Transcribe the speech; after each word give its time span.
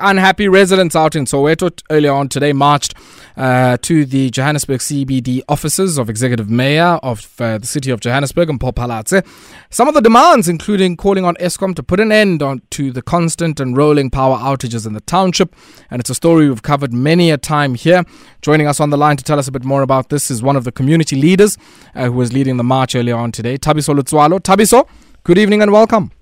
Unhappy 0.00 0.46
residents 0.46 0.94
out 0.94 1.16
in 1.16 1.24
Soweto 1.24 1.76
earlier 1.90 2.12
on 2.12 2.28
today 2.28 2.52
marched 2.52 2.94
uh, 3.36 3.76
to 3.78 4.04
the 4.04 4.30
Johannesburg 4.30 4.78
CBD 4.78 5.42
offices 5.48 5.98
of 5.98 6.08
Executive 6.08 6.48
Mayor 6.48 7.00
of 7.02 7.28
uh, 7.40 7.58
the 7.58 7.66
city 7.66 7.90
of 7.90 7.98
Johannesburg 7.98 8.48
and 8.48 8.60
Mpho 8.60 8.72
Phalatse. 8.72 9.26
Some 9.68 9.88
of 9.88 9.94
the 9.94 10.00
demands, 10.00 10.48
including 10.48 10.96
calling 10.96 11.24
on 11.24 11.34
Eskom 11.40 11.74
to 11.74 11.82
put 11.82 11.98
an 11.98 12.12
end 12.12 12.40
on, 12.40 12.62
to 12.70 12.92
the 12.92 13.02
constant 13.02 13.58
and 13.58 13.76
rolling 13.76 14.10
power 14.10 14.36
outages 14.36 14.86
in 14.86 14.92
the 14.92 15.00
township. 15.00 15.56
And 15.90 15.98
it's 15.98 16.08
a 16.08 16.14
story 16.14 16.48
we've 16.48 16.62
covered 16.62 16.92
many 16.92 17.32
a 17.32 17.36
time 17.36 17.74
here. 17.74 18.04
Joining 18.42 18.68
us 18.68 18.78
on 18.78 18.90
the 18.90 18.96
line 18.96 19.16
to 19.16 19.24
tell 19.24 19.40
us 19.40 19.48
a 19.48 19.52
bit 19.52 19.64
more 19.64 19.82
about 19.82 20.08
this 20.08 20.30
is 20.30 20.40
one 20.40 20.54
of 20.54 20.62
the 20.62 20.70
community 20.70 21.16
leaders 21.16 21.58
uh, 21.96 22.04
who 22.04 22.12
was 22.12 22.32
leading 22.32 22.58
the 22.58 22.64
march 22.64 22.94
earlier 22.94 23.16
on 23.16 23.32
today, 23.32 23.58
Thabiso 23.58 23.98
Letsoalo. 23.98 24.38
Thabiso, 24.38 24.86
good 25.24 25.36
evening 25.36 25.62
and 25.62 25.72
welcome. 25.72 26.12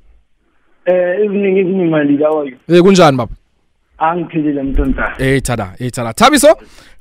Uh, 0.88 1.22
evening, 1.22 1.58
evening, 1.58 1.90
my 1.90 2.02
leader. 2.02 2.24
How 2.24 2.38
are 2.38 2.46
you? 2.46 2.58
Hey, 2.66 2.80
baba? 2.80 3.28
Angiphilile 3.98 4.62
mntontana 4.62 5.14
Hey, 5.18 5.40
tada, 5.40 5.74
hey, 5.78 5.90
tada. 5.90 6.12
Thabiso, 6.14 6.54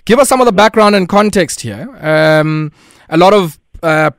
give 0.05 0.19
us 0.19 0.29
some 0.29 0.41
of 0.41 0.45
the 0.45 0.51
background 0.53 0.95
and 0.95 1.07
context 1.07 1.61
here. 1.61 1.87
Um, 2.01 2.71
a 3.09 3.17
lot 3.17 3.33
of 3.33 3.59
uh, 3.83 4.11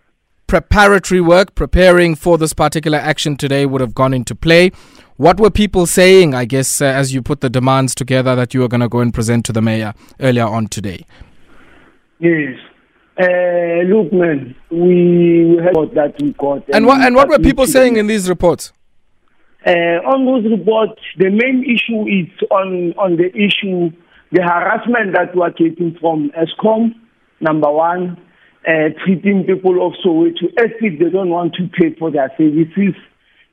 preparatory 0.46 1.20
work, 1.20 1.54
preparing 1.54 2.14
for 2.14 2.38
this 2.38 2.54
particular 2.54 2.98
action 2.98 3.36
today 3.36 3.66
would 3.66 3.80
have 3.80 3.94
gone 3.94 4.14
into 4.14 4.34
play. 4.34 4.70
What 5.16 5.40
were 5.40 5.50
people 5.50 5.86
saying, 5.86 6.34
I 6.34 6.44
guess, 6.44 6.80
uh, 6.80 6.84
as 6.86 7.12
you 7.12 7.22
put 7.22 7.40
the 7.40 7.50
demands 7.50 7.94
together 7.94 8.36
that 8.36 8.54
you 8.54 8.60
were 8.60 8.68
going 8.68 8.80
to 8.80 8.88
go 8.88 9.00
and 9.00 9.12
present 9.12 9.44
to 9.46 9.52
the 9.52 9.60
mayor 9.60 9.92
earlier 10.20 10.46
on 10.46 10.68
today? 10.68 11.04
yes 12.20 12.58
uh, 13.20 13.82
look 13.86 14.12
man 14.12 14.54
we 14.70 15.56
heard 15.62 15.94
that 15.94 16.14
we 16.20 16.32
got 16.32 16.62
And 16.72 16.86
what, 16.86 17.00
and 17.00 17.14
what 17.14 17.28
were 17.28 17.38
people 17.38 17.66
saying 17.66 17.96
in 17.96 18.06
these 18.06 18.28
reports? 18.28 18.72
Uh, 19.68 20.00
on 20.08 20.24
those 20.24 20.50
reports 20.50 20.98
the 21.18 21.28
main 21.28 21.62
issue 21.62 22.08
is 22.08 22.48
on 22.50 22.94
on 22.96 23.18
the 23.18 23.28
issue 23.36 23.92
the 24.32 24.40
harassment 24.40 25.12
that 25.12 25.36
we 25.36 25.42
are 25.42 25.50
getting 25.50 25.94
from 26.00 26.30
Eskom 26.30 26.94
number 27.40 27.70
one 27.70 28.16
uh, 28.66 28.88
treating 29.04 29.44
people 29.44 29.86
of 29.86 29.92
soweto 30.02 30.48
as 30.58 30.72
if 30.80 30.98
they 30.98 31.10
don't 31.10 31.28
want 31.28 31.52
to 31.52 31.68
pay 31.68 31.94
for 31.98 32.10
their 32.10 32.32
services. 32.38 32.94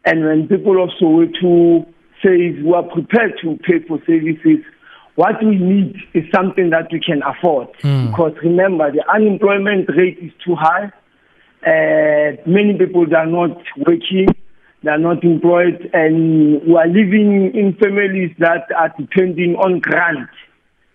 And 0.05 0.23
when 0.23 0.47
people 0.47 0.81
of 0.81 0.89
soweto 1.01 1.85
say 2.23 2.63
we 2.63 2.73
are 2.73 2.83
prepared 2.83 3.33
to 3.41 3.57
pay 3.67 3.85
for 3.85 3.99
services 4.07 4.63
what 5.15 5.43
we 5.43 5.57
need 5.57 5.95
is 6.13 6.23
something 6.33 6.69
that 6.69 6.87
we 6.93 7.01
can 7.01 7.23
afford. 7.23 7.67
Because 8.07 8.33
remember 8.41 8.89
the 8.89 9.03
unemployment 9.13 9.89
rate 9.89 10.17
is 10.21 10.31
too 10.45 10.55
high. 10.55 10.91
Uh, 11.65 12.39
many 12.45 12.77
people 12.77 13.05
are 13.15 13.25
not 13.25 13.57
working 13.85 14.27
they 14.85 14.91
are 14.91 14.99
not 14.99 15.23
employed 15.23 15.89
and 15.93 16.61
we 16.61 16.75
are 16.75 16.87
living 16.87 17.51
in 17.55 17.75
families 17.81 18.31
that 18.37 18.67
are 18.77 18.93
depending 18.99 19.55
on 19.55 19.79
grant 19.79 20.29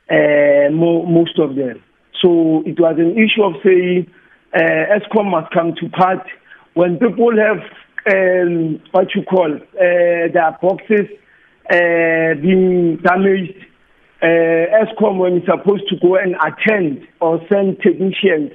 uh, 0.09 0.71
mo- 0.73 1.05
most 1.05 1.39
of 1.39 1.57
them. 1.57 1.83
So 2.23 2.63
it 2.65 2.79
was 2.79 2.97
an 2.99 3.19
issue 3.19 3.43
of 3.43 3.55
saying 3.65 4.07
uh, 4.55 4.95
Eskom 4.97 5.31
must 5.31 5.53
come 5.53 5.75
to 5.81 5.89
part 5.89 6.25
when 6.75 6.99
people 6.99 7.33
have 7.37 7.59
um, 8.15 8.81
what 8.93 9.13
you 9.15 9.25
call 9.25 9.53
uh, 9.53 9.59
their 9.75 10.57
boxes 10.63 11.07
uh, 11.69 12.41
being 12.41 12.97
damaged 13.03 13.67
uh, 14.23 14.85
Eskom 14.85 15.19
when 15.19 15.39
it's 15.39 15.47
supposed 15.47 15.89
to 15.89 15.97
go 16.01 16.17
and 16.17 16.37
attend 16.37 17.07
or 17.21 17.41
send 17.51 17.79
technicians, 17.81 18.53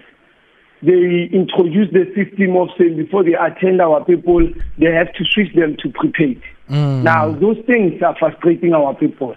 they 0.86 1.30
introduce 1.33 1.91
the 1.91 2.05
system 2.16 2.55
of 2.58 2.69
saying 2.78 2.97
before 2.97 3.23
they 3.23 3.33
attend 3.33 3.81
our 3.81 4.03
people, 4.05 4.47
they 4.78 4.91
have 4.91 5.11
to 5.14 5.25
switch 5.25 5.53
them 5.55 5.75
to 5.81 5.89
prepaid. 5.89 6.41
Now, 6.69 7.31
those 7.31 7.58
things 7.67 8.02
are 8.02 8.16
frustrating 8.17 8.73
our 8.73 8.94
people 8.95 9.36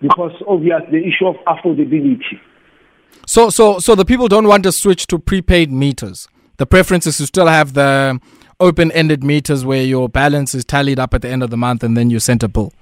because 0.00 0.32
obviously 0.46 1.00
the 1.00 1.06
issue 1.06 1.26
of 1.26 1.36
affordability. 1.46 2.40
So, 3.26 3.50
so, 3.50 3.78
so 3.78 3.94
the 3.94 4.04
people 4.04 4.28
don't 4.28 4.46
want 4.46 4.62
to 4.64 4.72
switch 4.72 5.06
to 5.08 5.18
prepaid 5.18 5.70
meters. 5.70 6.28
The 6.56 6.66
preference 6.66 7.06
is 7.06 7.16
to 7.18 7.26
still 7.26 7.46
have 7.46 7.74
the 7.74 8.20
open-ended 8.60 9.22
meters 9.22 9.64
where 9.64 9.82
your 9.82 10.08
balance 10.08 10.54
is 10.54 10.64
tallied 10.64 10.98
up 10.98 11.14
at 11.14 11.22
the 11.22 11.28
end 11.28 11.42
of 11.42 11.50
the 11.50 11.56
month 11.56 11.82
and 11.82 11.96
then 11.96 12.10
you 12.10 12.18
send 12.20 12.42
a 12.42 12.48
bill. 12.48 12.72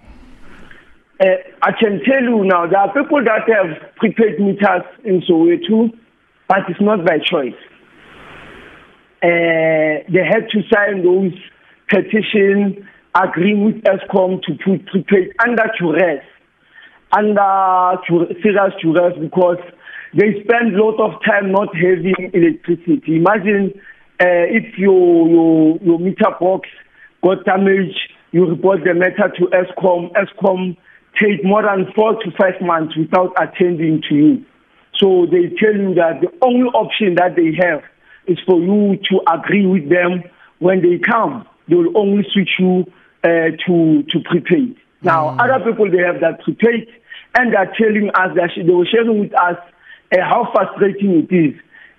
Uh, 1.20 1.26
I 1.62 1.72
can 1.72 2.00
tell 2.04 2.22
you 2.22 2.44
now, 2.44 2.66
there 2.66 2.78
are 2.78 2.92
people 2.92 3.22
that 3.24 3.48
have 3.48 3.94
prepaid 3.96 4.38
meters 4.38 4.82
in 5.04 5.22
Soweto, 5.22 5.90
but 6.48 6.58
it's 6.68 6.80
not 6.80 7.04
by 7.04 7.18
choice. 7.18 7.54
Uh, 9.22 10.04
they 10.12 10.24
had 10.24 10.48
to 10.50 10.60
sign 10.72 11.02
those 11.02 11.32
petitions 11.88 12.84
agreeing 13.14 13.64
with 13.64 13.82
Eskom 13.84 14.42
to 14.42 14.52
put 14.64 14.86
prepaid 14.86 15.32
under 15.44 15.64
duress, 15.78 16.24
under 17.12 17.96
serious 18.42 18.74
duress 18.82 19.14
because 19.20 19.58
they 20.14 20.42
spend 20.44 20.74
a 20.74 20.84
lot 20.84 21.00
of 21.00 21.20
time 21.24 21.50
not 21.52 21.74
having 21.74 22.30
electricity. 22.32 23.16
Imagine 23.16 23.72
uh, 24.20 24.48
if 24.48 24.78
your, 24.78 25.28
your, 25.28 25.78
your 25.82 25.98
meter 25.98 26.30
box 26.38 26.68
got 27.24 27.44
damaged, 27.44 27.98
you 28.32 28.46
report 28.46 28.80
the 28.84 28.94
matter 28.94 29.32
to 29.38 29.46
Eskom. 29.46 30.12
Eskom 30.12 30.76
take 31.20 31.44
more 31.44 31.62
than 31.62 31.90
four 31.94 32.14
to 32.22 32.30
five 32.38 32.60
months 32.60 32.96
without 32.96 33.32
attending 33.40 34.02
to 34.08 34.14
you. 34.14 34.44
So 34.98 35.26
they 35.26 35.54
tell 35.60 35.74
you 35.74 35.94
that 35.94 36.20
the 36.20 36.28
only 36.42 36.68
option 36.68 37.14
that 37.16 37.36
they 37.36 37.52
have 37.60 37.82
is 38.26 38.38
for 38.46 38.60
you 38.60 38.98
to 39.10 39.20
agree 39.32 39.66
with 39.66 39.88
them. 39.88 40.22
When 40.58 40.80
they 40.82 40.98
come, 40.98 41.46
they 41.68 41.74
will 41.74 41.96
only 41.96 42.24
switch 42.32 42.50
you 42.58 42.84
uh, 43.22 43.50
to 43.66 44.02
to 44.02 44.20
prepaid. 44.30 44.76
Now, 45.02 45.36
other 45.38 45.64
people 45.64 45.90
they 45.90 46.02
have 46.02 46.20
that 46.20 46.42
prepaid, 46.42 46.88
and 47.34 47.52
they 47.52 47.56
are 47.56 47.72
telling 47.78 48.10
us 48.14 48.34
that 48.36 48.50
they 48.56 48.72
were 48.72 48.86
sharing 48.86 49.20
with 49.20 49.34
us 49.34 49.56
uh, 50.12 50.20
how 50.22 50.50
frustrating 50.52 51.28
it 51.28 51.34
is. 51.34 51.54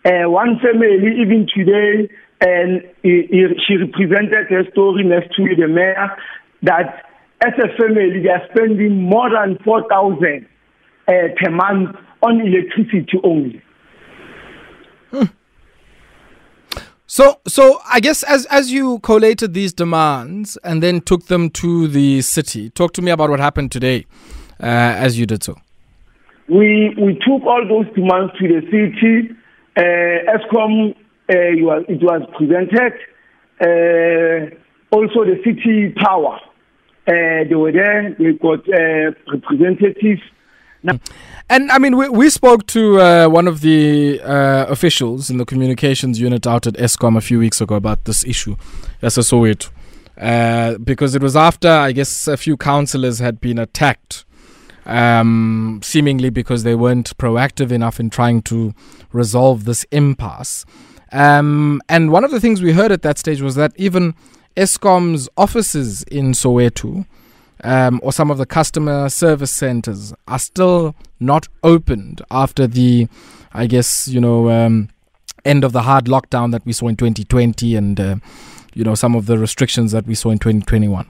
Uh, 0.05 0.29
one 0.29 0.59
family, 0.59 1.21
even 1.21 1.47
today, 1.53 2.09
and 2.41 2.81
he, 3.03 3.27
he, 3.29 3.45
she 3.67 3.75
represented 3.77 4.47
her 4.49 4.63
story 4.71 5.03
next 5.03 5.35
to 5.35 5.43
the 5.55 5.67
mayor 5.67 6.15
that 6.63 7.03
as 7.43 7.53
a 7.59 7.67
family 7.77 8.21
they 8.23 8.29
are 8.29 8.41
spending 8.53 9.01
more 9.03 9.29
than 9.29 9.57
four 9.63 9.87
thousand 9.89 10.47
uh, 11.07 11.11
per 11.37 11.51
month 11.51 11.95
on 12.21 12.41
electricity 12.41 13.19
only. 13.23 13.61
So, 17.09 17.39
so 17.47 17.79
I 17.89 18.01
guess 18.01 18.23
as 18.23 18.45
as 18.47 18.69
you 18.69 18.99
collated 18.99 19.53
these 19.53 19.71
demands 19.71 20.57
and 20.65 20.83
then 20.83 20.99
took 20.99 21.27
them 21.27 21.49
to 21.51 21.87
the 21.87 22.21
city, 22.21 22.69
talk 22.69 22.91
to 22.93 23.01
me 23.01 23.11
about 23.11 23.29
what 23.29 23.39
happened 23.39 23.71
today, 23.71 24.05
uh, 24.61 24.65
as 24.65 25.17
you 25.17 25.25
did 25.25 25.41
so. 25.41 25.55
We 26.49 26.93
we 26.99 27.13
took 27.25 27.43
all 27.45 27.65
those 27.65 27.87
demands 27.95 28.33
to 28.39 28.47
the 28.49 28.61
city. 28.67 29.33
Uh, 29.77 30.35
Eskom, 30.35 30.91
uh, 30.91 30.95
it 31.29 32.03
was 32.03 32.23
presented. 32.37 32.93
Uh, 33.61 34.55
also, 34.91 35.23
the 35.23 35.39
city 35.45 35.93
power. 36.03 36.39
Uh, 37.07 37.47
they 37.47 37.55
were 37.55 37.71
there. 37.71 38.15
They 38.19 38.33
got 38.33 38.67
uh, 38.67 39.11
representatives. 39.31 40.21
Now, 40.83 40.99
And 41.49 41.71
I 41.71 41.77
mean, 41.77 41.95
we, 41.95 42.09
we 42.09 42.29
spoke 42.29 42.67
to 42.67 42.99
uh, 42.99 43.27
one 43.29 43.47
of 43.47 43.61
the 43.61 44.19
uh, 44.21 44.65
officials 44.67 45.29
in 45.29 45.37
the 45.37 45.45
communications 45.45 46.19
unit 46.19 46.45
out 46.45 46.67
at 46.67 46.73
Eskom 46.73 47.17
a 47.17 47.21
few 47.21 47.39
weeks 47.39 47.61
ago 47.61 47.75
about 47.75 48.03
this 48.03 48.25
issue, 48.25 48.57
as 49.01 49.17
a 49.17 49.21
Soweto, 49.21 49.69
uh, 50.19 50.77
because 50.77 51.15
it 51.15 51.21
was 51.21 51.35
after 51.35 51.69
I 51.69 51.93
guess 51.93 52.27
a 52.27 52.35
few 52.35 52.57
councillors 52.57 53.19
had 53.19 53.39
been 53.39 53.59
attacked, 53.59 54.25
um, 54.85 55.79
seemingly 55.83 56.29
because 56.29 56.63
they 56.63 56.75
weren't 56.75 57.17
proactive 57.17 57.71
enough 57.71 57.99
in 57.99 58.09
trying 58.09 58.41
to 58.43 58.73
resolve 59.13 59.63
this 59.63 59.85
impasse. 59.91 60.65
Um, 61.13 61.81
and 61.87 62.11
one 62.11 62.25
of 62.25 62.31
the 62.31 62.41
things 62.41 62.61
we 62.61 62.73
heard 62.73 62.91
at 62.91 63.03
that 63.03 63.17
stage 63.17 63.41
was 63.41 63.55
that 63.55 63.71
even 63.77 64.15
Eskom's 64.57 65.29
offices 65.37 66.03
in 66.03 66.33
Soweto 66.33 67.05
um, 67.63 67.99
or 68.03 68.11
some 68.11 68.31
of 68.31 68.37
the 68.37 68.45
customer 68.45 69.09
service 69.09 69.51
centers 69.51 70.13
are 70.27 70.39
still 70.39 70.95
not 71.19 71.47
opened 71.63 72.21
after 72.31 72.67
the, 72.67 73.07
I 73.53 73.67
guess, 73.67 74.07
you 74.07 74.21
know, 74.21 74.49
um, 74.49 74.89
end 75.45 75.63
of 75.63 75.71
the 75.71 75.83
hard 75.83 76.05
lockdown 76.05 76.51
that 76.51 76.65
we 76.65 76.73
saw 76.73 76.87
in 76.87 76.95
2020 76.95 77.75
and, 77.75 77.99
uh, 77.99 78.15
you 78.73 78.83
know, 78.83 78.95
some 78.95 79.15
of 79.15 79.25
the 79.25 79.37
restrictions 79.37 79.91
that 79.91 80.05
we 80.05 80.15
saw 80.15 80.29
in 80.29 80.39
2021. 80.39 81.09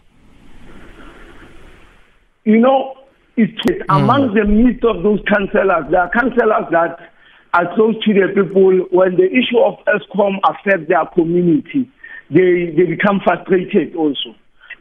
you 2.48 2.60
know, 2.60 2.96
it's 3.36 3.52
among 3.90 4.34
the 4.34 4.46
midst 4.46 4.86
of 4.86 5.04
those 5.04 5.20
councillors, 5.28 5.84
there 5.92 6.00
are 6.00 6.10
councillors 6.10 6.64
that 6.72 7.12
are 7.54 7.76
close 7.76 7.94
to 8.06 8.14
the 8.14 8.28
people. 8.34 8.88
When 8.90 9.18
the 9.18 9.28
issue 9.28 9.60
of 9.60 9.76
Eskom 9.86 10.40
affects 10.48 10.88
their 10.88 11.06
community, 11.08 11.92
they, 12.32 12.72
they 12.72 12.86
become 12.88 13.20
frustrated 13.22 13.98
also. 13.98 14.34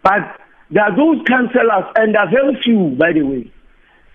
But 0.05 0.39
there 0.71 0.85
are 0.85 0.97
those 0.97 1.25
councillors, 1.27 1.85
and 1.97 2.15
there 2.15 2.23
are 2.23 2.31
very 2.31 2.61
few, 2.63 2.97
by 2.99 3.13
the 3.13 3.23
way, 3.23 3.51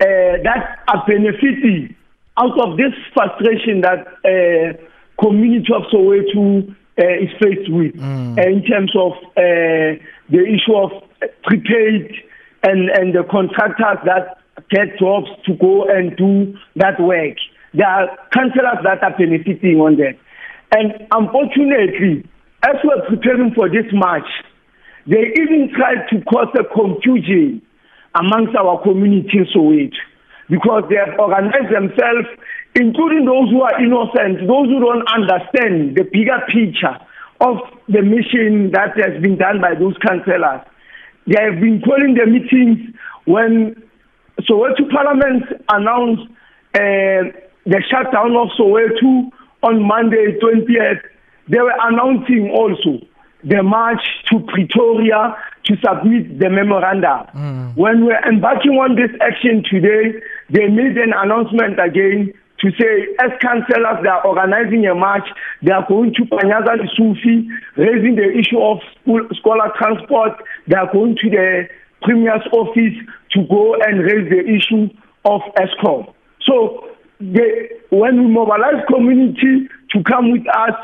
uh, 0.02 0.42
that 0.44 0.80
are 0.88 1.04
benefiting 1.08 1.96
out 2.38 2.60
of 2.60 2.78
this 2.78 2.94
frustration 3.14 3.82
that 3.82 4.08
uh, 4.26 4.74
community 5.22 5.72
of 5.74 5.84
Soweto 5.94 6.68
uh, 7.00 7.24
is 7.24 7.30
faced 7.40 7.72
with 7.72 7.96
uh, 8.38 8.42
in 8.42 8.64
terms 8.64 8.92
of 8.96 9.14
uh, 9.38 9.96
the 10.30 10.44
issue 10.44 10.76
of 10.76 10.92
prepaid 11.44 12.12
and, 12.64 12.90
and 12.90 13.16
the 13.16 13.24
contractors 13.30 14.00
that 14.06 14.38
get 14.70 14.98
jobs 15.00 15.28
to 15.46 15.54
go 15.56 15.86
and 15.88 16.16
do 16.18 16.58
that 16.76 17.00
work. 17.00 17.38
There 17.74 17.88
are 17.88 18.08
councillors 18.34 18.84
that 18.84 19.04
are 19.04 19.18
benefiting 19.18 19.80
on 19.80 19.98
that. 19.98 20.18
And 20.72 21.08
unfortunately, 21.12 22.28
as 22.64 22.76
we're 22.84 23.08
preparing 23.08 23.54
for 23.54 23.70
this 23.70 23.86
march, 23.92 24.28
they 25.08 25.34
even 25.38 25.72
tried 25.76 26.08
to 26.10 26.22
cause 26.26 26.54
a 26.54 26.64
confusion 26.64 27.62
amongst 28.16 28.56
our 28.56 28.82
community 28.84 29.40
in 29.40 29.46
Soweto 29.54 29.98
because 30.50 30.84
they 30.90 30.98
have 30.98 31.18
organized 31.18 31.74
themselves, 31.74 32.28
including 32.76 33.26
those 33.26 33.50
who 33.50 33.62
are 33.62 33.82
innocent, 33.82 34.46
those 34.48 34.68
who 34.68 34.80
don't 34.80 35.08
understand 35.08 35.96
the 35.96 36.04
bigger 36.04 36.38
picture 36.52 36.98
of 37.40 37.58
the 37.88 38.02
mission 38.02 38.70
that 38.72 38.94
has 38.98 39.20
been 39.22 39.38
done 39.38 39.60
by 39.62 39.74
those 39.74 39.96
councillors. 40.06 40.62
They 41.26 41.42
have 41.42 41.60
been 41.62 41.82
calling 41.82 42.14
the 42.14 42.26
meetings 42.28 42.94
when 43.26 43.82
Soweto 44.42 44.90
Parliament 44.92 45.44
announced 45.70 46.30
uh, 46.76 47.32
the 47.66 47.82
shutdown 47.90 48.36
of 48.36 48.50
Soweto 48.60 49.32
on 49.64 49.82
Monday 49.82 50.38
20th. 50.42 51.02
They 51.48 51.60
were 51.60 51.74
announcing 51.82 52.52
also 52.52 53.06
the 53.44 53.64
march 53.64 54.02
to 54.30 54.40
Pretoria 54.40 55.36
to 55.66 55.76
submit 55.84 56.40
the 56.40 56.50
memoranda. 56.50 57.30
Mm. 57.36 57.78
When 57.78 58.06
we're 58.06 58.22
embarking 58.28 58.72
on 58.72 58.96
this 58.96 59.12
action 59.22 59.64
today, 59.70 60.20
they 60.50 60.68
made 60.68 60.98
an 60.98 61.14
announcement 61.16 61.80
again 61.80 62.34
to 62.62 62.72
say, 62.80 63.08
as 63.20 63.32
councillors, 63.42 64.04
they 64.04 64.10
are 64.10 64.26
organizing 64.26 64.86
a 64.86 64.94
march. 64.94 65.28
They 65.64 65.72
are 65.72 65.86
going 65.88 66.14
to 66.14 66.24
Panyaza 66.26 66.78
Sufi, 66.96 67.50
raising 67.76 68.16
the 68.16 68.30
issue 68.38 68.62
of 68.62 68.78
school, 69.02 69.28
scholar 69.34 69.74
transport. 69.78 70.34
They 70.68 70.76
are 70.76 70.92
going 70.92 71.18
to 71.22 71.30
the 71.30 71.68
Premier's 72.04 72.46
office 72.54 72.94
to 73.32 73.48
go 73.50 73.76
and 73.82 74.04
raise 74.04 74.30
the 74.30 74.46
issue 74.46 74.90
of 75.26 75.42
Eskom. 75.58 76.14
So 76.46 76.88
they, 77.20 77.70
when 77.90 78.26
we 78.26 78.32
mobilize 78.32 78.84
community 78.88 79.68
to 79.92 80.04
come 80.04 80.32
with 80.32 80.48
us, 80.48 80.76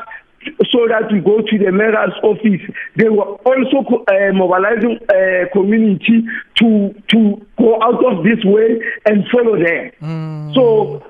so 0.70 0.86
that 0.88 1.10
we 1.12 1.20
go 1.20 1.38
to 1.40 1.58
the 1.58 1.72
mayor's 1.72 2.14
office. 2.22 2.62
They 2.96 3.08
were 3.08 3.36
also 3.42 3.78
uh, 4.06 4.32
mobilizing 4.32 4.98
uh, 5.08 5.48
community 5.52 6.24
to 6.56 6.94
to 7.08 7.46
go 7.58 7.82
out 7.82 8.04
of 8.04 8.24
this 8.24 8.44
way 8.44 8.80
and 9.06 9.24
follow 9.32 9.56
them. 9.56 9.90
Mm. 10.00 10.54
So 10.54 11.02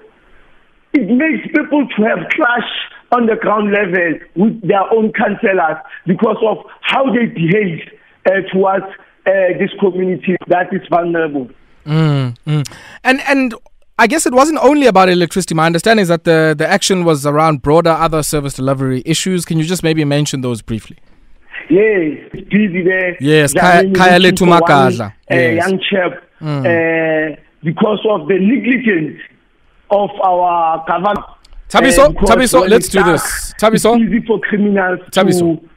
it 0.95 1.09
makes 1.09 1.47
people 1.49 1.87
to 1.97 2.03
have 2.05 2.29
clash 2.31 2.71
on 3.13 3.27
the 3.27 3.37
ground 3.37 3.73
level 3.73 4.19
with 4.37 4.61
their 4.67 4.93
own 4.93 5.13
councillors 5.13 5.79
because 6.07 6.37
of 6.45 6.59
how 6.81 7.05
they 7.13 7.27
behave 7.27 7.81
uh, 8.27 8.41
towards 8.53 8.85
uh, 9.27 9.59
this 9.59 9.71
community 9.81 10.37
that 10.49 10.73
is 10.73 10.87
vulnerable. 10.89 11.49
Mm, 11.87 12.37
mm. 12.47 12.77
And 13.05 13.21
and 13.23 13.55
I 14.00 14.06
guess 14.06 14.27
it 14.27 14.33
wasn't 14.33 14.59
only 14.62 14.87
about 14.87 15.09
electricity. 15.09 15.55
My 15.55 15.67
understanding 15.67 16.03
is 16.03 16.09
that 16.09 16.23
the, 16.23 16.55
the 16.56 16.67
action 16.69 17.05
was 17.05 17.27
around 17.27 17.62
broader 17.62 17.91
other 17.91 18.23
service 18.23 18.55
delivery 18.55 19.03
issues. 19.05 19.45
Can 19.45 19.59
you 19.59 19.65
just 19.65 19.83
maybe 19.83 20.05
mention 20.05 20.41
those 20.41 20.62
briefly? 20.62 20.99
Yes, 21.69 22.31
busy 22.33 22.83
there. 22.85 23.17
Yes, 23.21 23.53
Kaya 23.53 23.83
Tumakadla. 23.85 25.12
A 25.31 25.56
young 25.56 25.81
chap, 25.91 26.23
mm. 26.41 26.61
uh, 26.65 27.37
because 27.62 27.99
of 28.09 28.29
the 28.29 28.39
negligence 28.39 29.21
of 29.91 30.11
our 30.23 30.85
government. 30.87 31.19
Thabiso, 31.69 32.09
uh, 32.09 32.27
Thabiso, 32.27 32.69
let's 32.69 32.89
do 32.89 33.03
this. 33.03 33.53
Thabiso. 33.61 33.97
It's 33.97 34.05
easy 34.05 34.27
for 34.27 34.41
criminals 34.41 35.00
Thabiso. 35.11 35.61
to 35.61 35.69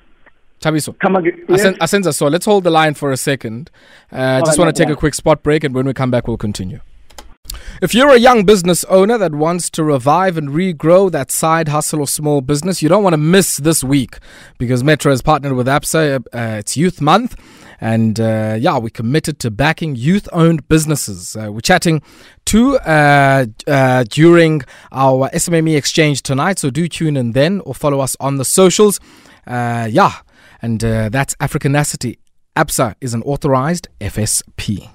Thabiso. 0.62 0.98
Come 1.00 1.16
again. 1.18 1.44
Asenza, 1.50 2.14
so 2.14 2.28
let's 2.28 2.46
hold 2.46 2.64
the 2.64 2.70
line 2.70 2.94
for 2.94 3.12
a 3.12 3.18
second. 3.18 3.72
Uh, 4.12 4.42
just 4.42 4.60
want 4.60 4.74
to 4.74 4.84
take 4.84 4.94
a 4.94 4.96
quick 4.96 5.16
spot 5.16 5.42
break, 5.44 5.64
and 5.64 5.74
when 5.74 5.86
we 5.88 5.94
come 5.94 6.12
back, 6.12 6.28
we'll 6.28 6.38
continue. 6.38 6.80
If 7.82 7.94
you're 7.94 8.10
a 8.10 8.18
young 8.18 8.46
business 8.46 8.84
owner 8.86 9.18
that 9.18 9.34
wants 9.34 9.70
to 9.72 9.84
revive 9.84 10.38
and 10.38 10.50
regrow 10.50 11.12
that 11.12 11.32
side 11.32 11.68
hustle 11.68 12.02
or 12.02 12.08
small 12.08 12.42
business, 12.42 12.82
you 12.82 12.90
don't 12.90 13.04
want 13.04 13.14
to 13.14 13.18
miss 13.18 13.58
this 13.58 13.84
week 13.84 14.18
because 14.58 14.84
Metro 14.84 15.12
has 15.12 15.22
partnered 15.22 15.54
with 15.54 15.68
ABSA. 15.68 16.20
Uh, 16.34 16.58
it's 16.60 16.78
Youth 16.78 17.02
Month. 17.02 17.36
And 17.84 18.20
uh, 18.20 18.58
yeah, 18.60 18.78
we're 18.78 18.90
committed 18.90 19.40
to 19.40 19.50
backing 19.50 19.96
youth 19.96 20.30
owned 20.32 20.68
businesses. 20.68 21.36
Uh, 21.36 21.52
we're 21.52 21.62
chatting 21.62 22.04
to 22.46 22.78
uh, 22.78 23.46
uh 23.66 24.04
during 24.08 24.62
our 24.92 25.30
SMME 25.32 25.76
exchange 25.76 26.22
tonight. 26.22 26.60
So 26.60 26.70
do 26.70 26.88
tune 26.88 27.18
in 27.18 27.32
then 27.32 27.60
or 27.62 27.74
follow 27.74 28.00
us 28.00 28.16
on 28.20 28.38
the 28.38 28.46
socials. 28.46 29.00
Uh, 29.48 29.88
yeah, 29.90 30.14
and 30.62 30.84
uh, 30.84 31.10
that's 31.10 31.36
Africanacity. 31.36 32.20
ABSA 32.56 32.96
is 33.02 33.14
an 33.16 33.24
authorized 33.24 33.88
FSP. 34.00 34.90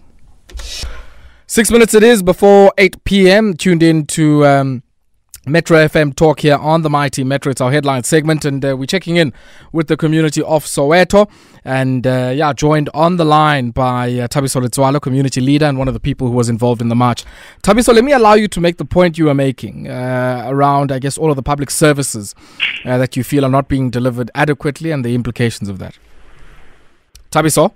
Six 1.48 1.70
minutes 1.70 1.94
it 1.94 2.02
is 2.02 2.24
before 2.24 2.72
8 2.76 3.04
p.m. 3.04 3.54
Tuned 3.54 3.80
in 3.80 4.04
to 4.06 4.44
um, 4.44 4.82
Metro 5.46 5.76
FM 5.78 6.16
talk 6.16 6.40
here 6.40 6.56
on 6.56 6.82
the 6.82 6.90
Mighty 6.90 7.22
Metro. 7.22 7.52
It's 7.52 7.60
our 7.60 7.70
headline 7.70 8.02
segment, 8.02 8.44
and 8.44 8.64
uh, 8.64 8.76
we're 8.76 8.86
checking 8.86 9.14
in 9.14 9.32
with 9.70 9.86
the 9.86 9.96
community 9.96 10.42
of 10.42 10.64
Soweto. 10.64 11.30
And 11.64 12.04
uh, 12.04 12.32
yeah, 12.34 12.52
joined 12.52 12.90
on 12.92 13.16
the 13.16 13.24
line 13.24 13.70
by 13.70 14.08
uh, 14.08 14.26
Thabiso 14.26 14.60
Letsoalo, 14.60 15.00
community 15.00 15.40
leader 15.40 15.66
and 15.66 15.78
one 15.78 15.86
of 15.86 15.94
the 15.94 16.00
people 16.00 16.26
who 16.26 16.32
was 16.32 16.48
involved 16.48 16.82
in 16.82 16.88
the 16.88 16.96
march. 16.96 17.24
Thabiso, 17.62 17.94
let 17.94 18.02
me 18.02 18.10
allow 18.10 18.34
you 18.34 18.48
to 18.48 18.60
make 18.60 18.78
the 18.78 18.84
point 18.84 19.16
you 19.16 19.28
are 19.28 19.34
making 19.34 19.86
uh, 19.86 20.46
around, 20.48 20.90
I 20.90 20.98
guess, 20.98 21.16
all 21.16 21.30
of 21.30 21.36
the 21.36 21.44
public 21.44 21.70
services 21.70 22.34
uh, 22.84 22.98
that 22.98 23.16
you 23.16 23.22
feel 23.22 23.44
are 23.44 23.50
not 23.50 23.68
being 23.68 23.88
delivered 23.88 24.32
adequately 24.34 24.90
and 24.90 25.04
the 25.04 25.14
implications 25.14 25.68
of 25.68 25.78
that. 25.78 25.96
Thabiso? 27.30 27.72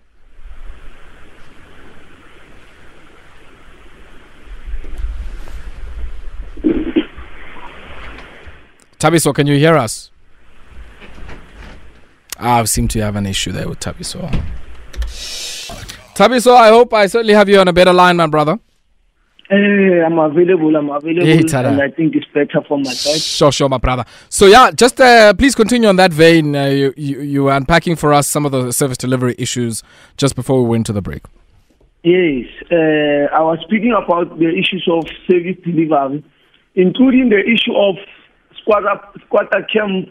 Thabiso, 9.00 9.34
can 9.34 9.46
you 9.46 9.56
hear 9.56 9.76
us? 9.76 10.10
I 12.38 12.62
seem 12.64 12.86
to 12.88 13.00
have 13.00 13.16
an 13.16 13.24
issue 13.24 13.50
there 13.50 13.66
with 13.66 13.80
Thabiso. 13.80 14.30
Thabiso, 16.14 16.54
I 16.54 16.68
hope 16.68 16.92
I 16.92 17.06
certainly 17.06 17.32
have 17.32 17.48
you 17.48 17.58
on 17.58 17.68
a 17.68 17.72
better 17.72 17.94
line, 17.94 18.18
my 18.18 18.26
brother. 18.26 18.58
Hey, 19.48 20.02
I'm 20.04 20.18
available. 20.18 20.76
I'm 20.76 20.90
available, 20.90 21.26
hey, 21.26 21.40
and 21.40 21.82
I 21.82 21.90
think 21.90 22.14
it's 22.14 22.26
better 22.26 22.60
for 22.68 22.78
my 22.78 22.92
side. 22.92 23.20
Sure, 23.20 23.50
sure, 23.50 23.68
my 23.70 23.78
brother. 23.78 24.04
So 24.28 24.46
yeah, 24.46 24.70
just 24.70 25.00
uh, 25.00 25.32
please 25.32 25.54
continue 25.54 25.88
on 25.88 25.96
that 25.96 26.12
vein. 26.12 26.54
Uh, 26.54 26.66
you, 26.66 26.94
you, 26.96 27.20
you 27.22 27.44
were 27.44 27.52
unpacking 27.52 27.96
for 27.96 28.12
us 28.12 28.28
some 28.28 28.44
of 28.44 28.52
the 28.52 28.70
service 28.70 28.98
delivery 28.98 29.34
issues 29.38 29.82
just 30.18 30.36
before 30.36 30.62
we 30.62 30.68
went 30.68 30.86
to 30.86 30.92
the 30.92 31.02
break. 31.02 31.22
Yes, 32.04 32.46
uh, 32.70 33.34
I 33.34 33.40
was 33.40 33.58
speaking 33.62 33.92
about 33.92 34.38
the 34.38 34.50
issues 34.50 34.86
of 34.92 35.06
service 35.26 35.56
delivery, 35.64 36.22
including 36.74 37.30
the 37.30 37.40
issue 37.40 37.74
of 37.74 37.96
squatter, 38.60 39.00
squatter 39.26 39.66
camp 39.72 40.10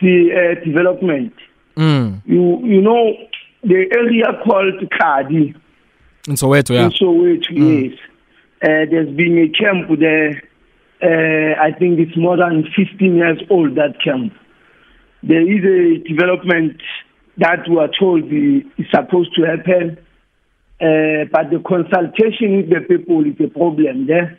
the, 0.00 0.30
uh, 0.32 0.64
development. 0.64 1.34
Mm. 1.76 2.22
You 2.26 2.60
you 2.64 2.80
know 2.80 3.16
the 3.62 3.86
area 3.92 4.26
called 4.44 4.90
Kadi. 4.98 5.54
In 6.28 6.34
Soweto, 6.34 6.74
yeah. 6.74 6.84
In 6.84 6.90
Soweto, 6.90 7.50
mm. 7.50 7.90
yes. 7.90 7.98
Uh, 8.62 8.86
there's 8.90 9.14
been 9.16 9.38
a 9.38 9.48
camp 9.48 9.88
there. 9.98 10.42
Uh, 11.02 11.60
I 11.60 11.72
think 11.72 11.98
it's 11.98 12.16
more 12.16 12.36
than 12.36 12.64
15 12.76 13.16
years 13.16 13.40
old. 13.50 13.74
That 13.76 14.00
camp. 14.04 14.32
There 15.22 15.40
is 15.40 15.64
a 15.64 16.08
development 16.08 16.80
that 17.38 17.68
we 17.68 17.78
are 17.78 17.90
told 17.98 18.24
is 18.24 18.86
supposed 18.90 19.34
to 19.36 19.42
happen, 19.42 19.98
uh, 20.80 21.24
but 21.32 21.50
the 21.50 21.62
consultation 21.66 22.56
with 22.56 22.70
the 22.70 22.80
people 22.86 23.24
is 23.24 23.36
a 23.40 23.48
problem 23.48 24.06
there. 24.06 24.38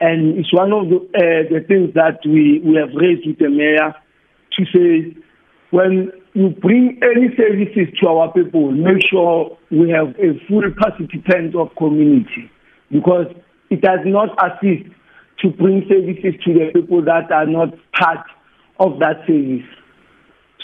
And 0.00 0.38
it's 0.38 0.52
one 0.52 0.72
of 0.72 0.88
the, 0.88 0.96
uh, 0.96 1.52
the 1.52 1.64
things 1.68 1.92
that 1.94 2.20
we, 2.24 2.60
we 2.64 2.76
have 2.76 2.90
raised 2.94 3.26
with 3.26 3.38
the 3.38 3.50
mayor 3.50 3.94
to 4.56 4.64
say 4.72 5.16
when 5.70 6.10
you 6.34 6.50
bring 6.50 7.00
any 7.02 7.28
services 7.36 7.92
to 8.00 8.08
our 8.08 8.32
people, 8.32 8.70
make 8.70 9.06
sure 9.08 9.58
we 9.70 9.90
have 9.90 10.14
a 10.18 10.38
full 10.48 10.62
participant 10.78 11.54
of 11.54 11.68
community 11.76 12.50
because 12.90 13.26
it 13.68 13.80
does 13.82 14.00
not 14.04 14.30
assist 14.42 14.90
to 15.40 15.50
bring 15.50 15.86
services 15.88 16.34
to 16.44 16.52
the 16.52 16.70
people 16.74 17.04
that 17.04 17.30
are 17.32 17.46
not 17.46 17.68
part 17.92 18.26
of 18.78 18.98
that 18.98 19.24
service 19.26 19.66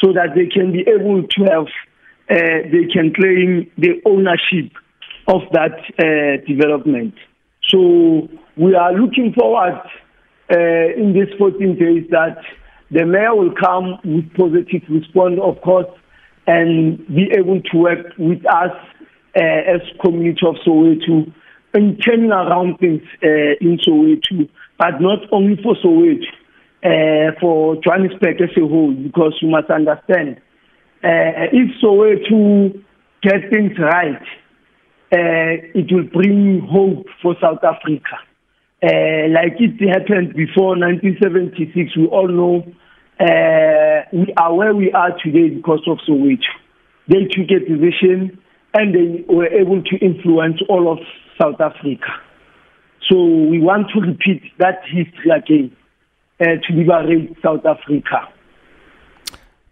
so 0.03 0.13
that 0.13 0.35
they 0.35 0.47
can 0.47 0.73
be 0.73 0.81
able 0.81 1.23
to 1.23 1.45
have, 1.45 1.67
uh, 2.31 2.69
they 2.71 2.87
can 2.93 3.13
claim 3.15 3.71
the 3.79 4.01
ownership 4.05 4.73
of 5.29 5.43
that 5.53 5.79
uh, 5.99 6.45
development. 6.47 7.15
So 7.69 8.29
we 8.57 8.75
are 8.75 8.93
looking 8.93 9.35
forward 9.39 9.81
uh, 10.51 10.57
in 10.97 11.13
these 11.13 11.33
14 11.39 11.77
days 11.79 12.09
that 12.11 12.39
the 12.91 13.05
mayor 13.05 13.35
will 13.35 13.53
come 13.53 13.99
with 14.05 14.33
positive 14.35 14.83
response, 14.89 15.39
of 15.43 15.61
course, 15.63 15.89
and 16.47 17.05
be 17.09 17.29
able 17.37 17.61
to 17.61 17.77
work 17.77 18.07
with 18.19 18.45
us 18.47 18.73
uh, 19.37 19.43
as 19.43 19.81
community 20.03 20.47
of 20.47 20.55
Soweto 20.67 21.33
in 21.75 21.99
turning 21.99 22.31
around 22.31 22.79
things 22.79 23.03
uh, 23.23 23.59
in 23.61 23.79
Soweto, 23.79 24.49
but 24.79 25.01
not 25.01 25.19
only 25.33 25.61
for 25.63 25.75
Soweto, 25.85 26.25
uh, 26.85 27.39
for 27.41 27.77
Johannesburg 27.83 28.41
as 28.41 28.51
a 28.57 28.61
whole, 28.67 28.93
because 28.93 29.35
you 29.43 29.49
must 29.49 29.69
understand, 29.69 30.41
uh, 31.05 31.51
if 31.53 31.71
Soweto 31.83 32.83
get 33.23 33.51
things 33.51 33.73
right, 33.79 34.23
uh, 35.13 35.63
it 35.75 35.93
will 35.93 36.05
bring 36.05 36.67
hope 36.71 37.07
for 37.21 37.37
South 37.41 37.63
Africa. 37.63 38.19
Uh, 38.83 39.33
like 39.33 39.57
it 39.59 39.81
happened 39.89 40.35
before 40.35 40.77
1976, 40.77 41.97
we 41.97 42.07
all 42.07 42.29
know 42.29 42.63
uh, 43.19 44.05
we 44.13 44.33
are 44.37 44.55
where 44.55 44.75
we 44.75 44.93
are 44.93 45.17
today 45.25 45.49
because 45.49 45.81
of 45.87 45.99
Soweto. 46.07 46.45
They 47.09 47.25
took 47.25 47.49
a 47.51 47.61
position 47.65 48.39
and 48.75 48.95
they 48.95 49.25
were 49.33 49.47
able 49.47 49.83
to 49.83 49.97
influence 50.05 50.61
all 50.69 50.93
of 50.93 50.99
South 51.41 51.61
Africa. 51.61 52.21
So 53.09 53.17
we 53.17 53.61
want 53.61 53.87
to 53.95 54.01
repeat 54.01 54.43
that 54.59 54.83
history 54.85 55.31
again 55.31 55.77
uh, 56.41 56.61
to 56.61 56.75
liberate 56.75 57.37
South 57.43 57.65
Africa. 57.65 58.29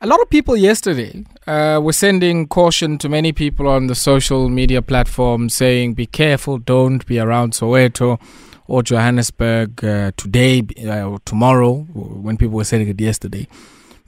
A 0.05 0.07
lot 0.07 0.21
of 0.21 0.29
people 0.29 0.55
yesterday 0.55 1.25
uh, 1.47 1.81
were 1.83 1.95
sending 1.95 2.47
caution 2.47 2.99
to 2.99 3.09
many 3.09 3.33
people 3.33 3.67
on 3.67 3.87
the 3.87 3.95
social 3.95 4.51
media 4.51 4.83
platforms 4.83 5.55
saying, 5.55 5.95
be 5.95 6.05
careful, 6.05 6.59
don't 6.59 7.07
be 7.07 7.19
around 7.19 7.55
Soweto 7.55 8.21
or 8.67 8.83
Johannesburg 8.83 9.83
uh, 9.83 10.13
today 10.19 10.63
uh, 10.85 11.09
or 11.09 11.21
tomorrow, 11.21 11.85
when 11.95 12.37
people 12.37 12.55
were 12.55 12.65
saying 12.65 12.87
it 12.87 13.01
yesterday, 13.01 13.49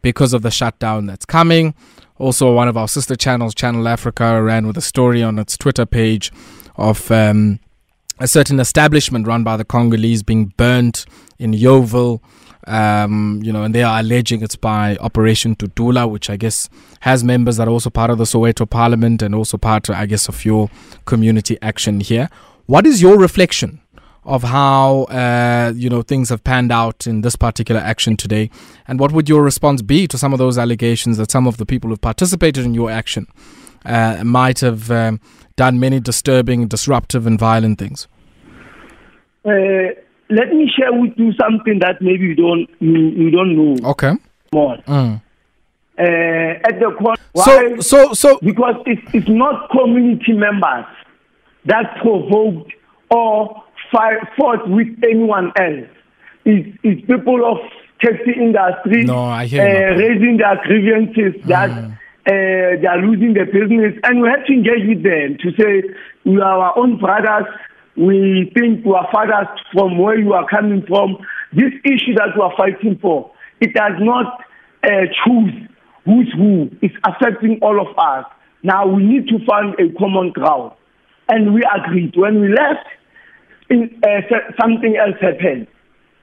because 0.03 0.35
of 0.35 0.43
the 0.43 0.51
shutdown 0.51 1.07
that's 1.07 1.25
coming. 1.25 1.75
Also, 2.19 2.53
one 2.53 2.69
of 2.69 2.77
our 2.77 2.89
sister 2.89 3.17
channels, 3.17 3.55
Channel 3.55 3.89
Africa, 3.89 4.43
ran 4.43 4.67
with 4.67 4.77
a 4.77 4.83
story 4.83 5.23
on 5.23 5.39
its 5.39 5.57
Twitter 5.57 5.87
page 5.87 6.31
of 6.77 7.11
um, 7.11 7.59
a 8.19 8.29
certain 8.29 8.61
establishment 8.61 9.27
run 9.27 9.45
by 9.45 9.57
the 9.57 9.65
Congolese 9.65 10.23
being 10.23 10.53
burnt 10.59 11.07
in 11.39 11.53
Yeoville. 11.53 12.21
Um, 12.67 13.41
you 13.45 13.53
know, 13.53 13.63
and 13.63 13.75
they 13.75 13.83
are 13.83 14.01
alleging 14.01 14.43
it's 14.43 14.57
by 14.57 14.97
Operation 14.97 15.55
Dudula, 15.55 16.11
which 16.11 16.29
I 16.29 16.37
guess 16.37 16.69
has 17.01 17.23
members 17.23 17.59
that 17.59 17.69
are 17.69 17.71
also 17.71 17.91
part 17.91 18.11
of 18.11 18.19
the 18.19 18.25
Soweto 18.25 18.69
Parliament 18.69 19.23
and 19.23 19.35
also 19.35 19.57
part, 19.57 19.89
I 19.89 20.07
guess, 20.07 20.29
of 20.29 20.45
your 20.45 20.69
community 21.05 21.57
action 21.63 22.01
here. 22.01 22.29
What 22.67 22.85
is 22.87 23.01
your 23.01 23.19
reflection 23.19 23.81
of 24.27 24.43
how 24.43 25.05
uh, 25.05 25.73
you 25.77 25.89
know 25.89 26.03
things 26.03 26.29
have 26.29 26.43
panned 26.43 26.73
out 26.73 27.07
in 27.07 27.21
this 27.21 27.37
particular 27.37 27.81
action 27.81 28.17
today, 28.17 28.51
and 28.89 28.99
what 28.99 29.13
would 29.13 29.29
your 29.29 29.43
response 29.43 29.83
be 29.83 30.07
to 30.09 30.19
some 30.19 30.33
of 30.33 30.39
those 30.39 30.59
allegations 30.59 31.17
that 31.17 31.31
some 31.31 31.47
of 31.47 31.57
the 31.59 31.65
people 31.65 31.89
who 31.91 31.97
participated 31.97 32.65
in 32.65 32.75
your 32.75 32.91
action 32.91 33.29
uh, 33.85 34.23
might 34.25 34.59
have 34.61 34.91
um, 34.91 35.21
done 35.55 35.79
many 35.79 36.01
disturbing, 36.01 36.67
disruptive, 36.67 37.27
and 37.27 37.39
violent 37.39 37.79
things? 37.79 38.09
Uh, 39.45 39.95
let 40.29 40.53
me 40.53 40.71
share 40.77 40.93
with 40.93 41.13
you 41.17 41.33
something 41.35 41.79
that 41.81 42.01
maybe 42.01 42.25
you 42.27 42.35
don't 42.35 42.69
you, 42.81 42.97
you 43.09 43.31
don't 43.31 43.57
know. 43.57 43.91
Okay. 43.91 44.13
More. 44.53 44.77
Mm. 44.87 45.21
Uh, 45.99 46.03
at 46.69 46.79
the 46.79 46.95
corner. 46.99 47.17
So, 47.37 47.81
so, 47.81 48.13
so, 48.13 48.39
because 48.43 48.75
it's, 48.87 49.01
it's 49.15 49.29
not 49.29 49.71
community 49.71 50.33
members 50.33 50.85
that 51.65 51.97
provoked 52.03 52.73
or 53.11 53.63
fight, 53.91 54.19
fought 54.37 54.69
with 54.69 54.89
anyone 55.03 55.53
else. 55.59 55.89
It's, 56.45 56.79
it's 56.83 57.01
people 57.07 57.45
of 57.51 57.59
taxi 58.01 58.33
industry 58.39 59.05
No, 59.05 59.25
I 59.25 59.47
hear 59.47 59.63
uh, 59.63 59.97
raising 59.99 60.37
their 60.37 60.57
grievances 60.65 61.41
that 61.47 61.71
Mm. 61.71 61.93
uh, 61.93 62.81
they 62.81 62.87
are 62.87 62.99
losing 63.01 63.33
their 63.35 63.47
business, 63.47 63.95
and 64.05 64.21
we 64.21 64.29
have 64.29 64.45
to 64.47 64.53
engage 64.53 64.87
with 64.89 65.03
them 65.03 65.39
to 65.41 65.51
say 65.57 65.83
we 66.25 66.41
are 66.41 66.59
our 66.61 66.79
own 66.79 66.99
brothers. 66.99 67.47
We 67.97 68.51
think 68.55 68.85
we 68.85 68.93
are 68.93 69.09
farthest 69.13 69.63
from 69.73 69.99
where 69.99 70.19
you 70.19 70.33
are 70.35 70.47
coming 70.49 70.85
from. 70.87 71.17
This 71.53 71.73
issue 71.85 72.15
that 72.17 72.37
we 72.37 72.43
are 72.43 72.53
fighting 72.57 72.99
for, 73.01 73.31
it 73.61 73.73
does 73.75 73.93
not 74.01 74.45
uh, 74.85 75.07
choose 75.25 75.55
who's 76.05 76.33
who. 76.37 76.71
It's 76.83 76.95
affecting 77.05 77.59
all 77.63 77.81
of 77.81 77.97
us. 77.99 78.31
Now 78.63 78.87
we 78.87 79.03
need 79.03 79.29
to 79.29 79.39
find 79.47 79.75
a 79.75 79.97
common 79.99 80.33
ground, 80.33 80.73
and 81.29 81.55
we 81.55 81.63
agreed 81.75 82.15
when 82.17 82.41
we 82.41 82.49
left. 82.49 82.87
In, 83.69 84.01
uh, 84.05 84.21
something 84.61 84.97
else 84.97 85.17
happened. 85.21 85.67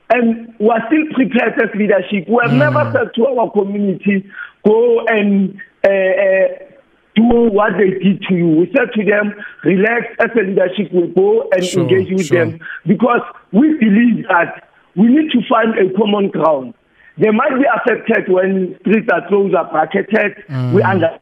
And 0.10 0.53
we 0.60 0.70
are 0.70 0.84
still 0.88 1.06
prepared 1.13 1.53
as 1.62 1.70
leadership. 1.75 2.30
We 2.30 2.38
have 2.44 2.53
never 2.53 2.89
said 2.94 3.13
to 3.15 3.25
our 3.27 3.51
community, 3.51 4.30
go 4.63 5.06
and 5.08 5.60
uh, 5.84 5.89
uh, 5.89 6.73
do 7.15 7.24
what 7.24 7.74
they 7.77 7.91
did 8.03 8.22
to 8.29 8.34
you. 8.36 8.48
We 8.48 8.72
said 8.75 8.91
to 8.96 9.03
them, 9.05 9.34
relax 9.63 10.05
as 10.20 10.29
a 10.36 10.41
leadership, 10.41 10.89
we'll 10.91 11.08
go 11.13 11.48
and 11.51 11.63
Sure, 11.63 11.84
engage 11.84 12.12
with 12.12 12.25
sure. 12.27 12.46
them 12.46 12.60
because 12.88 13.22
we 13.51 13.74
believe 13.77 14.25
that 14.29 14.70
we 14.96 15.08
need 15.08 15.32
to 15.32 15.41
find 15.50 15.77
a 15.77 15.93
common 15.98 16.29
ground. 16.29 16.74
They 17.17 17.29
might 17.29 17.51
be 17.60 17.65
affected 17.75 18.32
when 18.32 18.75
streets 18.82 19.08
are 19.13 19.27
closed, 19.27 19.53
are 19.55 19.70
bracketed. 19.70 20.43
We 20.74 20.82
understand. 20.82 21.20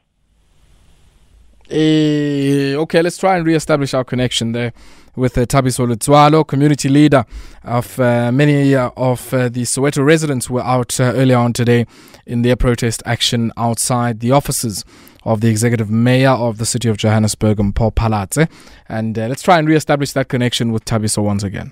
Eh, 1.69 2.75
okay, 2.75 3.01
let's 3.01 3.17
try 3.17 3.38
and 3.38 3.45
re-establish 3.45 3.93
our 3.93 4.03
connection 4.03 4.51
there 4.51 4.74
with 5.15 5.38
uh, 5.38 5.45
Thabiso 5.45 5.88
Letsoalo, 5.88 6.45
community 6.45 6.89
leader 6.89 7.25
of 7.63 7.98
uh, 8.00 8.29
many 8.31 8.75
uh, 8.75 8.89
of 8.98 9.33
uh, 9.33 9.48
the 9.48 9.62
Soweto 9.62 10.03
residents 10.03 10.48
who 10.48 10.55
were 10.55 10.63
out 10.63 11.00
uh, 11.00 11.13
earlier 11.15 11.38
on 11.38 11.53
today 11.53 11.86
in 12.25 12.41
their 12.41 12.57
protest 12.57 13.01
action 13.05 13.51
outside 13.55 14.19
the 14.19 14.31
offices 14.31 14.83
of 15.23 15.41
the 15.41 15.49
executive 15.49 15.89
mayor 15.89 16.31
of 16.31 16.57
the 16.57 16.65
city 16.65 16.89
of 16.89 16.97
Johannesburg, 16.97 17.59
and 17.59 17.73
Mpho 17.73 17.93
Phalatse. 17.93 18.49
And 18.89 19.17
uh, 19.17 19.27
let's 19.27 19.41
try 19.41 19.59
and 19.59 19.67
re-establish 19.67 20.13
that 20.13 20.27
connection 20.27 20.71
with 20.71 20.85
Thabiso 20.85 21.23
once 21.23 21.43
again. 21.43 21.71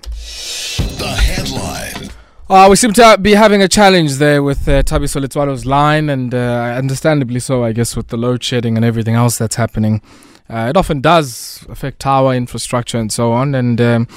The 0.98 1.16
headline. 1.20 2.10
Uh, 2.48 2.66
we 2.68 2.74
seem 2.74 2.92
to 2.92 3.16
be 3.22 3.34
having 3.34 3.62
a 3.62 3.68
challenge 3.68 4.14
there 4.14 4.42
with 4.42 4.68
uh, 4.68 4.82
Thabiso 4.82 5.24
Letsoalo's 5.24 5.64
line, 5.64 6.10
and 6.10 6.34
uh, 6.34 6.74
understandably 6.76 7.40
so, 7.40 7.64
I 7.64 7.72
guess, 7.72 7.94
with 7.94 8.08
the 8.08 8.16
load 8.16 8.42
shedding 8.42 8.76
and 8.76 8.84
everything 8.84 9.14
else 9.14 9.38
that's 9.38 9.56
happening. 9.56 10.02
Uh, 10.48 10.66
it 10.68 10.76
often 10.76 11.00
does 11.00 11.64
affect 11.68 12.00
tower 12.00 12.34
infrastructure 12.34 12.98
and 12.98 13.12
so 13.12 13.30
on. 13.30 13.54
And 13.54 13.80
um, 13.80 14.08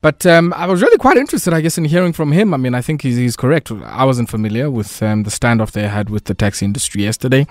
but 0.00 0.24
um, 0.26 0.52
I 0.54 0.66
was 0.66 0.82
really 0.82 0.98
quite 0.98 1.16
interested, 1.16 1.52
I 1.52 1.60
guess, 1.60 1.78
in 1.78 1.84
hearing 1.84 2.12
from 2.12 2.32
him. 2.32 2.52
I 2.54 2.56
mean, 2.56 2.74
I 2.74 2.82
think 2.82 3.02
he's, 3.02 3.16
he's 3.16 3.36
correct. 3.36 3.70
I 3.70 4.04
wasn't 4.04 4.28
familiar 4.28 4.70
with 4.70 5.02
um, 5.02 5.22
the 5.22 5.30
standoff 5.30 5.72
they 5.72 5.88
had 5.88 6.10
with 6.10 6.24
the 6.24 6.34
taxi 6.34 6.64
industry 6.64 7.02
yesterday. 7.02 7.46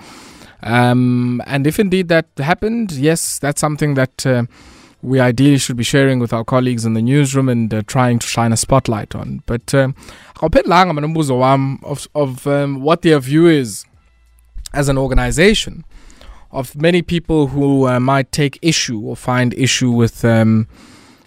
Um, 0.62 1.42
and 1.46 1.66
if 1.66 1.78
indeed 1.78 2.08
that 2.08 2.26
happened, 2.38 2.92
yes, 2.92 3.38
that's 3.38 3.60
something 3.60 3.94
that 3.94 4.26
uh, 4.26 4.44
we 5.02 5.18
ideally 5.18 5.58
should 5.58 5.76
be 5.76 5.84
sharing 5.84 6.20
with 6.20 6.32
our 6.32 6.44
colleagues 6.44 6.84
in 6.84 6.94
the 6.94 7.02
newsroom 7.02 7.48
and 7.48 7.72
uh, 7.74 7.82
trying 7.86 8.18
to 8.20 8.26
shine 8.26 8.52
a 8.52 8.56
spotlight 8.56 9.14
on. 9.14 9.42
But 9.46 9.66
awuphendlanga 9.66 10.94
mina 10.94 11.08
umbuzo 11.08 11.82
of, 11.84 12.08
of 12.14 12.46
um, 12.46 12.80
what 12.80 13.02
their 13.02 13.18
view 13.18 13.46
is 13.46 13.84
as 14.72 14.88
an 14.88 14.98
organization 14.98 15.84
of 16.50 16.76
many 16.76 17.02
people 17.02 17.48
who 17.48 17.88
uh, 17.88 17.98
might 17.98 18.30
take 18.30 18.58
issue 18.62 19.00
or 19.00 19.16
find 19.16 19.54
issue 19.54 19.90
with 19.90 20.24
um, 20.24 20.68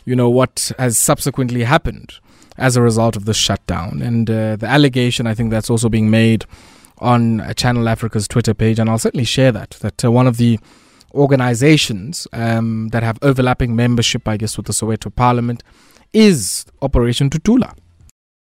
you 0.06 0.16
know 0.16 0.30
what 0.30 0.72
has 0.78 0.98
subsequently 0.98 1.64
happened 1.64 2.14
as 2.58 2.78
a 2.78 2.82
result 2.82 3.16
of 3.16 3.26
the 3.26 3.34
shutdown 3.34 4.02
and 4.02 4.30
uh, 4.30 4.56
the 4.56 4.68
allegation 4.68 5.28
I 5.28 5.34
think 5.34 5.50
that's 5.52 5.70
also 5.70 5.90
being 5.90 6.10
made 6.10 6.46
on 7.00 7.42
uh, 7.42 7.54
Channel 7.54 7.88
Africa's 7.90 8.28
Twitter 8.28 8.54
page 8.54 8.80
and 8.80 8.90
I'll 8.90 8.98
certainly 8.98 9.26
share 9.26 9.52
that 9.52 9.72
that 9.82 10.04
uh, 10.04 10.12
one 10.12 10.28
of 10.28 10.38
the 10.38 10.60
organizations 11.14 12.28
um, 12.34 12.90
that 12.90 13.04
have 13.04 13.18
overlapping 13.22 13.76
membership 13.76 14.28
I 14.28 14.38
guess 14.38 14.58
with 14.58 14.66
the 14.66 14.74
Soweto 14.74 15.14
Parliament 15.14 15.64
is 16.14 16.66
Operation 16.82 17.30
Dudula 17.30 17.76